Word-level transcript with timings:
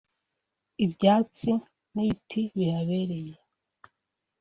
ibyatsi 0.85 1.51
n’ibiti 1.93 2.41
bihabereye 2.55 3.33